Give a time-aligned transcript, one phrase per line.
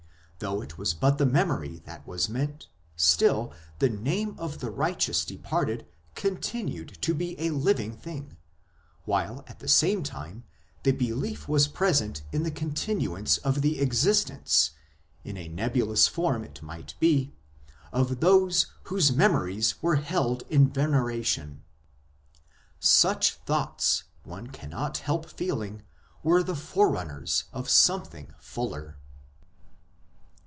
[0.43, 5.23] Though it was but the memory that was meant, still the name of the righteous
[5.23, 5.85] departed
[6.15, 8.37] continued to be a living thing,
[9.05, 10.43] while at the same time
[10.81, 14.71] the belief was present in the continuance of the existence,
[15.23, 17.35] in a nebulous form it might be,
[17.91, 21.61] of those whose memories were held in veneration.
[22.79, 25.83] Such thoughts, one cannot help feeling,
[26.23, 28.97] were the forerunners of something fuller.